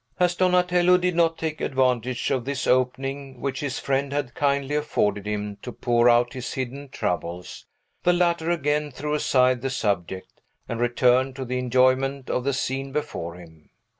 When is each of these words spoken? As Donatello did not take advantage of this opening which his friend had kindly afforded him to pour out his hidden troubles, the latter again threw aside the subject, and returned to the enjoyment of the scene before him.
As 0.19 0.33
Donatello 0.33 0.97
did 0.97 1.13
not 1.15 1.37
take 1.37 1.61
advantage 1.61 2.31
of 2.31 2.43
this 2.43 2.65
opening 2.65 3.39
which 3.39 3.59
his 3.59 3.77
friend 3.77 4.11
had 4.11 4.33
kindly 4.33 4.73
afforded 4.73 5.27
him 5.27 5.57
to 5.61 5.71
pour 5.71 6.09
out 6.09 6.33
his 6.33 6.53
hidden 6.55 6.89
troubles, 6.89 7.67
the 8.01 8.11
latter 8.11 8.49
again 8.49 8.89
threw 8.89 9.13
aside 9.13 9.61
the 9.61 9.69
subject, 9.69 10.41
and 10.67 10.79
returned 10.79 11.35
to 11.35 11.45
the 11.45 11.59
enjoyment 11.59 12.31
of 12.31 12.43
the 12.43 12.53
scene 12.53 12.91
before 12.91 13.35
him. 13.35 13.69